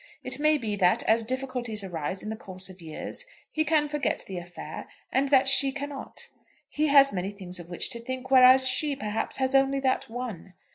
[0.23, 4.23] It may be that, as difficulties arise in the course of years, he can forget
[4.25, 6.27] the affair, and that she cannot.
[6.67, 10.55] He has many things of which to think; whereas she, perhaps, has only that one.